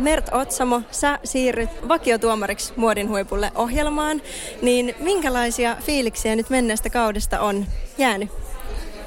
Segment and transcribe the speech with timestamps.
[0.00, 4.22] Mert Otsamo, sä siirryt vakiotuomariksi Muodin huipulle ohjelmaan,
[4.62, 7.66] niin minkälaisia fiiliksiä nyt menneestä kaudesta on
[7.98, 8.30] jäänyt?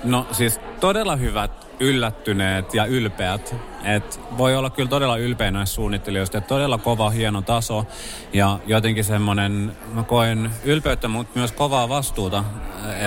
[0.03, 3.55] No siis todella hyvät, yllättyneet ja ylpeät.
[3.83, 6.37] Et voi olla kyllä todella ylpeä näistä suunnittelijoista.
[6.37, 7.85] Et todella kova, hieno taso
[8.33, 12.43] ja jotenkin semmoinen, mä koen ylpeyttä, mutta myös kovaa vastuuta.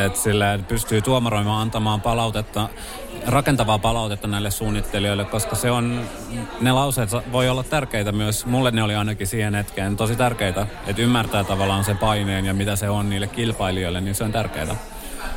[0.04, 2.68] Että sillä pystyy tuomaroimaan antamaan palautetta
[3.26, 6.08] rakentavaa palautetta näille suunnittelijoille, koska se on,
[6.60, 11.02] ne lauseet voi olla tärkeitä myös, mulle ne oli ainakin siihen hetkeen tosi tärkeitä, että
[11.02, 14.76] ymmärtää tavallaan se paineen ja mitä se on niille kilpailijoille, niin se on tärkeää.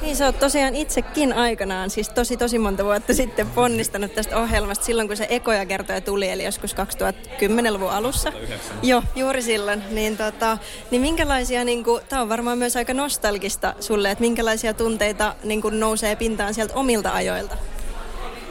[0.01, 4.85] Niin sä oot tosiaan itsekin aikanaan, siis tosi tosi monta vuotta sitten ponnistanut tästä ohjelmasta
[4.85, 8.31] silloin, kun se ekoja kertoja tuli, eli joskus 2010-luvun alussa.
[8.31, 8.77] 2009.
[8.83, 9.83] Joo, juuri silloin.
[9.91, 10.57] Niin, tota,
[10.91, 15.79] niin minkälaisia, niin tää on varmaan myös aika nostalgista sulle, että minkälaisia tunteita niin kuin
[15.79, 17.55] nousee pintaan sieltä omilta ajoilta?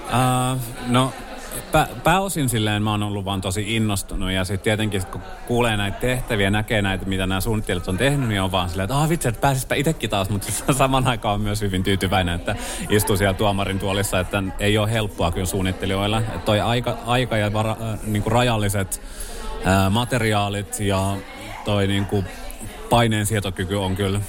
[0.09, 1.12] Uh, no
[1.73, 6.01] pä, pääosin silleen mä oon ollut vaan tosi innostunut ja sitten tietenkin kun kuulee näitä
[6.01, 9.29] tehtäviä, näkee näitä, mitä nämä suunnittelijat on tehnyt, niin on vaan silleen, että ah vitsi,
[9.29, 12.56] että pääsispä itsekin taas, mutta saman aikaan on myös hyvin tyytyväinen, että
[12.91, 16.19] istuu siellä tuomarin tuolissa, että ei ole helppoa kyllä suunnittelijoilla.
[16.19, 19.03] Että toi aika, aika ja vara, äh, niin kuin rajalliset
[19.67, 21.17] äh, materiaalit ja
[21.64, 22.25] toi niin kuin
[22.91, 24.20] paineensietokyky on kyllä,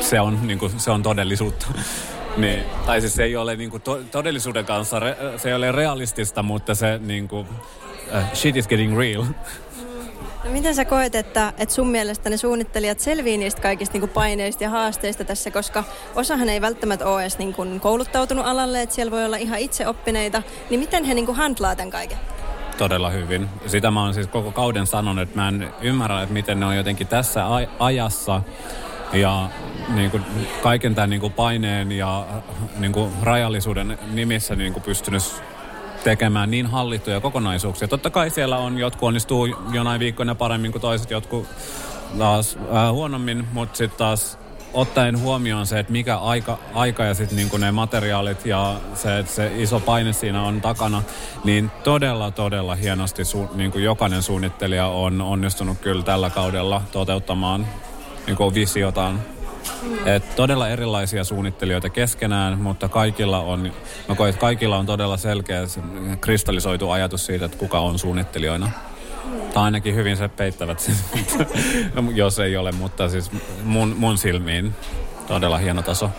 [0.00, 1.66] se on, niin kuin, se on todellisuutta.
[2.36, 2.64] Niin.
[2.86, 6.42] Tai siis se ei ole niin kuin to- todellisuuden kanssa, re- se ei ole realistista,
[6.42, 7.46] mutta se niin kuin,
[8.14, 9.24] uh, shit is getting real.
[10.44, 14.10] No miten sä koet, että, että sun mielestä ne suunnittelijat selvii niistä kaikista niin kuin
[14.10, 18.94] paineista ja haasteista tässä, koska osahan ei välttämättä ole edes niin kuin kouluttautunut alalle, että
[18.94, 22.18] siellä voi olla ihan itseoppineita, niin miten he niin kuin handlaa tämän kaiken?
[22.78, 23.48] Todella hyvin.
[23.66, 26.76] Sitä mä oon siis koko kauden sanonut, että mä en ymmärrä, että miten ne on
[26.76, 28.42] jotenkin tässä aj- ajassa
[29.12, 29.48] ja
[29.88, 30.24] niin kuin
[30.62, 32.26] kaiken tämän niin kuin paineen ja
[32.78, 35.22] niin kuin rajallisuuden nimissä niin kuin pystynyt
[36.04, 37.88] tekemään niin hallittuja kokonaisuuksia.
[37.88, 41.46] Totta kai siellä on, jotkut onnistuu jonain viikkoina paremmin kuin toiset, jotkut
[42.18, 44.38] taas äh, huonommin, mutta sitten taas
[44.72, 49.32] ottaen huomioon se, että mikä aika, aika ja sitten niinku ne materiaalit ja se, että
[49.32, 51.02] se iso paine siinä on takana,
[51.44, 57.66] niin todella, todella hienosti su, niinku jokainen suunnittelija on onnistunut kyllä tällä kaudella toteuttamaan
[58.28, 59.20] niinku visiotaan
[60.06, 63.72] et todella erilaisia suunnittelijoita keskenään, mutta kaikilla on,
[64.08, 65.60] mä koen, että kaikilla on todella selkeä
[66.20, 68.70] kristallisoitu ajatus siitä, että kuka on suunnittelijoina.
[69.54, 70.94] Tai ainakin hyvin se peittävät sen,
[72.14, 73.30] jos ei ole, mutta siis
[73.62, 74.74] mun, mun silmiin
[75.26, 76.10] todella hieno taso.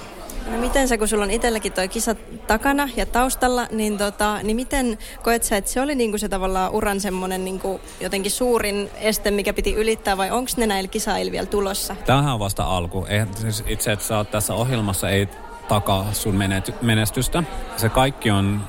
[0.52, 2.16] No miten sä, kun sulla on itselläkin toi kisa
[2.48, 6.72] takana ja taustalla, niin, tota, niin miten koet sä, että se oli niinku se tavallaan
[6.72, 11.46] uran semmoinen niinku jotenkin suurin este, mikä piti ylittää, vai onko ne näillä kisailla vielä
[11.46, 11.96] tulossa?
[12.06, 13.06] Tämähän on vasta alku.
[13.10, 15.28] Eh, siis itse, että sä oot tässä ohjelmassa, ei
[15.68, 16.40] takaa sun
[16.82, 17.44] menestystä.
[17.78, 18.62] Se kaikki on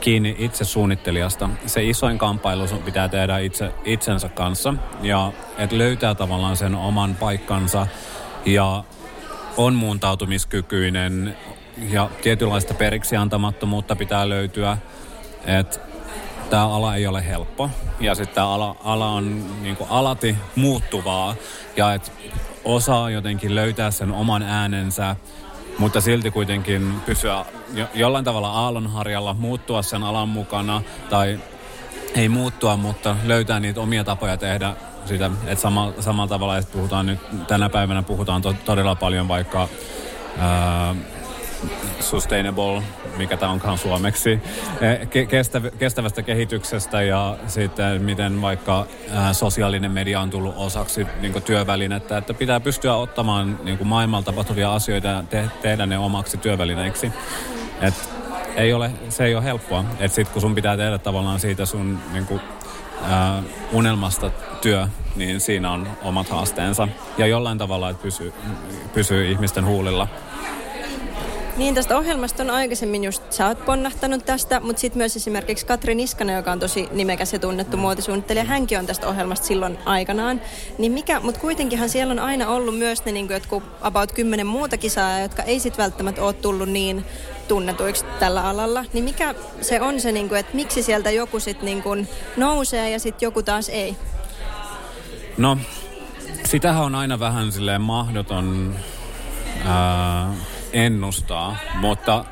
[0.00, 1.48] kiinni itse suunnittelijasta.
[1.66, 7.14] Se isoin kamppailu sun pitää tehdä itse, itsensä kanssa ja että löytää tavallaan sen oman
[7.14, 7.86] paikkansa
[8.44, 8.84] ja
[9.56, 11.36] on muuntautumiskykyinen
[11.90, 14.78] ja tietynlaista periksi antamattomuutta pitää löytyä.
[16.50, 17.70] Tämä ala ei ole helppo
[18.00, 21.34] ja sitten tämä ala, ala on niinku alati muuttuvaa
[21.76, 22.10] ja että
[22.64, 25.16] osaa jotenkin löytää sen oman äänensä,
[25.78, 27.44] mutta silti kuitenkin pysyä
[27.74, 31.40] jo, jollain tavalla aallonharjalla, muuttua sen alan mukana tai
[32.14, 37.06] ei muuttua, mutta löytää niitä omia tapoja tehdä sitä, että sama, samalla tavalla, että puhutaan
[37.06, 39.68] nyt, tänä päivänä puhutaan to, todella paljon vaikka
[40.38, 40.94] ää,
[42.00, 42.82] sustainable,
[43.16, 44.40] mikä tämä onkaan suomeksi,
[44.80, 51.06] e, ke, kestäv, kestävästä kehityksestä ja sitten miten vaikka ää, sosiaalinen media on tullut osaksi
[51.20, 56.36] niin työvälinettä, että pitää pystyä ottamaan niin maailmalta tapahtuvia asioita ja te, tehdä ne omaksi
[56.36, 57.12] työvälineiksi.
[57.80, 57.94] Et
[58.56, 59.84] ei ole, se ei ole helppoa.
[59.98, 62.40] Että sit kun sun pitää tehdä tavallaan siitä sun niin kuin,
[63.02, 63.42] ää,
[63.72, 64.30] unelmasta
[64.64, 66.88] työ, niin siinä on omat haasteensa.
[67.18, 68.32] Ja jollain tavalla, että pysyy,
[68.94, 70.08] pysyy ihmisten huulilla.
[71.56, 75.94] Niin, tästä ohjelmasta on aikaisemmin just, sä oot ponnahtanut tästä, mutta sitten myös esimerkiksi Katri
[75.94, 80.40] Niskanen, joka on tosi nimekäs ja tunnettu muotisuunnittelija, hänkin on tästä ohjelmasta silloin aikanaan.
[80.78, 84.76] Niin mikä, mutta kuitenkinhan siellä on aina ollut myös ne niin jotkut about kymmenen muuta
[84.76, 87.04] kisaa, jotka ei sitten välttämättä ole tullut niin
[87.48, 88.84] tunnetuiksi tällä alalla.
[88.92, 92.98] Niin mikä se on se, niin kuin, että miksi sieltä joku sitten niin nousee ja
[92.98, 93.96] sitten joku taas ei?
[95.38, 95.58] No,
[96.44, 98.74] sitähän on aina vähän silleen mahdoton
[99.64, 100.34] ää,
[100.72, 102.24] ennustaa, mutta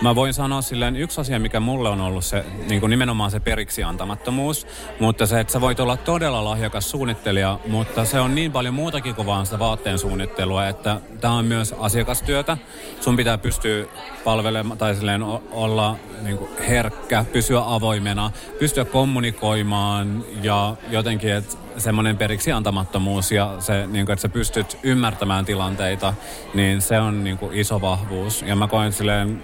[0.00, 3.40] Mä voin sanoa silleen yksi asia, mikä mulle on ollut se niin kuin nimenomaan se
[3.40, 4.66] periksi antamattomuus,
[5.00, 9.14] mutta se, että sä voit olla todella lahjakas suunnittelija, mutta se on niin paljon muutakin
[9.14, 12.56] kuin vaan sitä vaatteen suunnittelua, että tämä on myös asiakastyötä.
[13.00, 13.86] Sun pitää pystyä
[14.24, 15.22] palvelemaan tai silleen
[15.52, 23.56] olla niin kuin herkkä, pysyä avoimena, pystyä kommunikoimaan ja jotenkin, että semmoinen periksi antamattomuus ja
[23.58, 26.14] se, niin kuin, että sä pystyt ymmärtämään tilanteita,
[26.54, 28.42] niin se on niin kuin iso vahvuus.
[28.42, 29.42] Ja mä koen silleen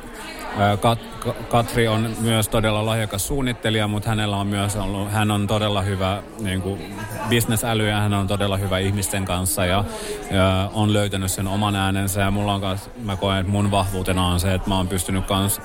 [0.81, 0.99] Kat,
[1.49, 6.23] Katri on myös todella lahjakas suunnittelija, mutta hänellä on myös ollut, hän on todella hyvä
[6.39, 6.95] niin kuin
[7.29, 9.85] bisnesäly ja hän on todella hyvä ihmisten kanssa ja,
[10.31, 12.21] ja on löytänyt sen oman äänensä.
[12.21, 15.27] Ja mulla on kans, mä koen, että mun vahvuutena on se, että mä oon pystynyt
[15.27, 15.61] kans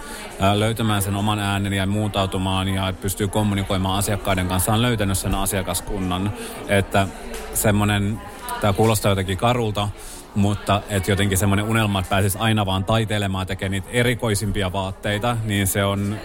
[0.54, 6.34] löytämään sen oman äänen ja muutautumaan ja pystyy kommunikoimaan asiakkaiden kanssa, on löytänyt sen asiakaskunnan,
[6.68, 7.08] että
[7.54, 8.22] semmoinen,
[8.62, 9.90] tämä kuulostaa jotenkin karulta,
[10.36, 15.68] mutta että jotenkin semmoinen unelma, että pääsisi aina vaan taiteilemaan tekemään niitä erikoisimpia vaatteita, niin
[15.68, 16.18] se on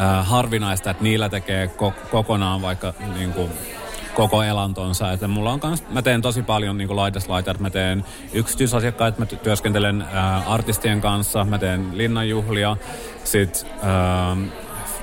[0.00, 3.50] äh, harvinaista, että niillä tekee ko- kokonaan vaikka niin kuin,
[4.14, 5.12] koko elantonsa.
[5.12, 10.02] Että mulla on kans, mä teen tosi paljon niin laidaslaitar, mä teen yksityisasiakkaita, mä työskentelen
[10.02, 12.76] äh, artistien kanssa, mä teen linnanjuhlia,
[13.24, 14.36] sit äh,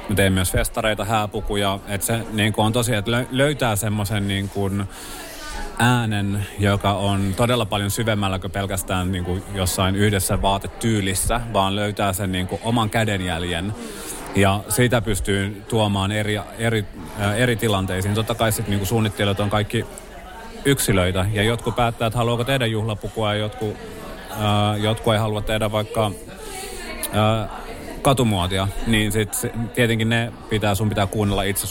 [0.10, 4.88] mä teen myös festareita, hääpukuja, että se niin on tosi, että löytää semmoisen niin kuin,
[5.80, 12.14] äänen, joka on todella paljon syvemmällä kuin pelkästään niin kuin jossain yhdessä vaatetyylissä, vaan löytää
[12.14, 13.74] sen niin kuin oman kädenjäljen.
[14.36, 16.86] Ja siitä pystyy tuomaan eri, eri,
[17.22, 18.16] äh, eri tilanteisiin.
[18.16, 19.86] Totta kai sitten niin suunnittelijat on kaikki
[20.66, 23.76] yksilöitä ja jotkut päättää, että haluaako tehdä juhlapukua ja jotkut,
[24.32, 26.12] äh, jotkut ei halua tehdä vaikka
[27.16, 27.50] äh,
[28.02, 31.68] katumuotia, niin sit tietenkin ne pitää, sun pitää kuunnella itse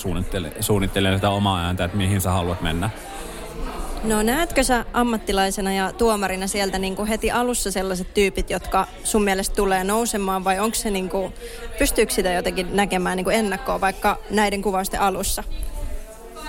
[0.60, 2.90] suunnittelemaan sitä omaa ääntä, että mihin sä haluat mennä.
[4.04, 9.24] No näetkö sä ammattilaisena ja tuomarina sieltä niin kuin heti alussa sellaiset tyypit, jotka sun
[9.24, 11.34] mielestä tulee nousemaan vai onko se niin kuin,
[11.78, 15.44] pystyykö sitä jotenkin näkemään niin kuin ennakkoa vaikka näiden kuvausten alussa?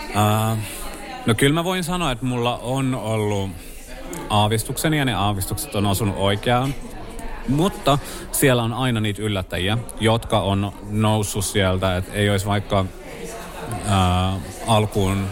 [0.10, 0.58] Uh,
[1.26, 3.50] no kyllä mä voin sanoa, että mulla on ollut
[4.30, 6.76] aavistukseni ja ne aavistukset on osunut oikeaan.
[7.48, 7.98] Mutta
[8.32, 15.28] siellä on aina niitä yllättäjiä, jotka on noussut sieltä, että ei olisi vaikka uh, alkuun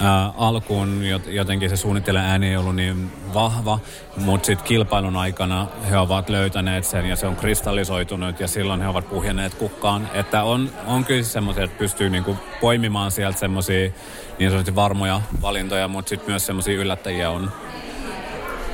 [0.00, 3.78] ää, alkuun jotenkin se suunnittelen ääni ei ollut niin vahva,
[4.16, 8.88] mutta sitten kilpailun aikana he ovat löytäneet sen ja se on kristallisoitunut ja silloin he
[8.88, 10.10] ovat puhjenneet kukkaan.
[10.14, 13.90] Että on, on kyllä semmoisia, että pystyy niinku poimimaan sieltä semmoisia
[14.38, 17.52] niin sanotusti varmoja valintoja, mutta sitten myös semmoisia yllättäjiä on.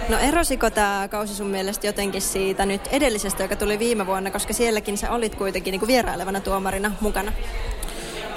[0.09, 4.53] No erosiko tämä kausi sun mielestä jotenkin siitä nyt edellisestä, joka tuli viime vuonna, koska
[4.53, 7.33] sielläkin sä olit kuitenkin niinku vierailevana tuomarina mukana?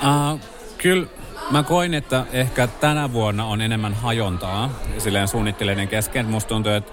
[0.01, 0.39] Uh,
[0.77, 1.07] kyllä
[1.51, 6.25] Mä koin, että ehkä tänä vuonna on enemmän hajontaa silleen suunnittelijoiden kesken.
[6.25, 6.91] Musta tuntuu, että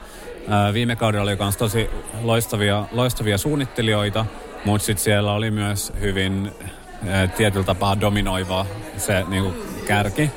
[0.73, 1.91] viime kaudella oli myös tosi
[2.23, 4.27] loistavia, loistavia suunnittelijoita,
[4.65, 6.53] mutta sitten siellä oli myös hyvin
[7.37, 8.67] tietyllä tapaa dominoiva
[8.97, 9.55] se niinku,
[9.87, 10.31] kärki.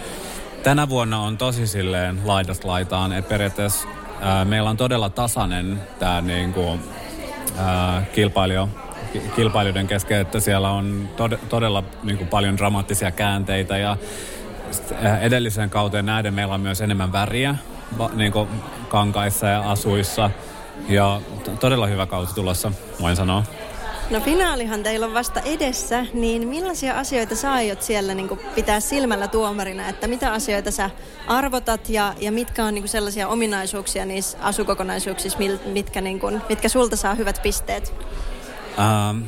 [0.63, 3.88] Tänä vuonna on tosi silleen laidasta laitaan, että periaatteessa
[4.22, 6.80] ää, meillä on todella tasainen tämä niinku,
[8.13, 8.68] kilpailija
[9.35, 13.97] kilpailijoiden kesken, että siellä on tod- todella niin kuin paljon dramaattisia käänteitä ja
[15.06, 17.56] äh, edellisen kauteen näiden meillä on myös enemmän väriä
[18.13, 18.50] niin kuin
[18.89, 20.31] kankaissa ja asuissa
[20.89, 21.21] ja
[21.59, 22.71] todella hyvä kausi tulossa,
[23.01, 23.43] voin sanoa.
[24.10, 29.27] No finaalihan teillä on vasta edessä, niin millaisia asioita sä aiot siellä niin pitää silmällä
[29.27, 30.89] tuomarina, että mitä asioita sä
[31.27, 36.95] arvotat ja, ja mitkä on niin sellaisia ominaisuuksia niissä asukokonaisuuksissa, mitkä, niin kuin, mitkä sulta
[36.95, 37.93] saa hyvät pisteet?
[38.79, 39.21] Ähm,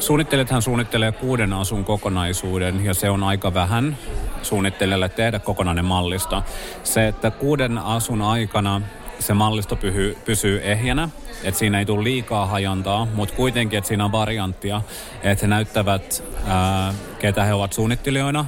[0.00, 3.98] suunnittelijathan suunnittelee kuuden asun kokonaisuuden ja se on aika vähän
[4.42, 6.42] suunnittelijalle tehdä kokonainen mallista.
[6.84, 8.80] Se, että kuuden asun aikana
[9.18, 11.08] se mallisto pyhy, pysyy ehjänä,
[11.44, 14.82] että siinä ei tule liikaa hajontaa, mutta kuitenkin, että siinä on varianttia,
[15.22, 18.44] että he näyttävät, ää, ketä he ovat suunnittelijoina.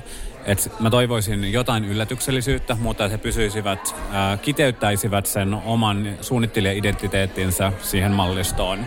[0.47, 8.87] Et mä toivoisin jotain yllätyksellisyyttä, mutta he pysyisivät, ää, kiteyttäisivät sen oman suunnittelijaidentiteettinsä siihen mallistoon.